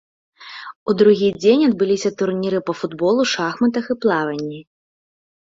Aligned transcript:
У 0.93 0.93
другі 1.01 1.27
дзень 1.43 1.65
адбыліся 1.67 2.09
турніры 2.21 2.63
па 2.71 2.77
футболу, 2.79 3.21
шахматах 3.33 3.85
і 3.97 4.01
плаванні. 4.07 4.59